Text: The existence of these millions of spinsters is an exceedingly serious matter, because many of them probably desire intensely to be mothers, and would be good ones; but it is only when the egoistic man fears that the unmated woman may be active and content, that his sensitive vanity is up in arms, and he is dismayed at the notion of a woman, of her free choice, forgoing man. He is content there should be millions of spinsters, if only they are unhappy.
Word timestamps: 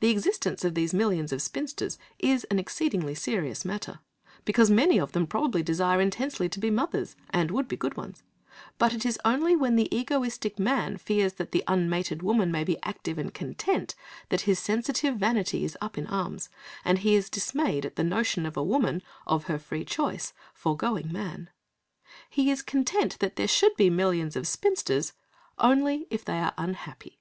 The 0.00 0.08
existence 0.08 0.64
of 0.64 0.74
these 0.74 0.94
millions 0.94 1.30
of 1.30 1.42
spinsters 1.42 1.98
is 2.18 2.44
an 2.44 2.58
exceedingly 2.58 3.14
serious 3.14 3.66
matter, 3.66 3.98
because 4.46 4.70
many 4.70 4.96
of 4.98 5.12
them 5.12 5.26
probably 5.26 5.62
desire 5.62 6.00
intensely 6.00 6.48
to 6.48 6.58
be 6.58 6.70
mothers, 6.70 7.16
and 7.28 7.50
would 7.50 7.68
be 7.68 7.76
good 7.76 7.94
ones; 7.94 8.22
but 8.78 8.94
it 8.94 9.04
is 9.04 9.20
only 9.26 9.54
when 9.54 9.76
the 9.76 9.94
egoistic 9.94 10.58
man 10.58 10.96
fears 10.96 11.34
that 11.34 11.52
the 11.52 11.62
unmated 11.68 12.22
woman 12.22 12.50
may 12.50 12.64
be 12.64 12.82
active 12.82 13.18
and 13.18 13.34
content, 13.34 13.94
that 14.30 14.40
his 14.48 14.58
sensitive 14.58 15.16
vanity 15.18 15.66
is 15.66 15.76
up 15.82 15.98
in 15.98 16.06
arms, 16.06 16.48
and 16.82 17.00
he 17.00 17.14
is 17.14 17.28
dismayed 17.28 17.84
at 17.84 17.96
the 17.96 18.02
notion 18.04 18.46
of 18.46 18.56
a 18.56 18.64
woman, 18.64 19.02
of 19.26 19.48
her 19.48 19.58
free 19.58 19.84
choice, 19.84 20.32
forgoing 20.54 21.12
man. 21.12 21.50
He 22.30 22.50
is 22.50 22.62
content 22.62 23.18
there 23.20 23.46
should 23.46 23.76
be 23.76 23.90
millions 23.90 24.34
of 24.34 24.48
spinsters, 24.48 25.10
if 25.10 25.14
only 25.58 26.06
they 26.24 26.38
are 26.38 26.54
unhappy. 26.56 27.20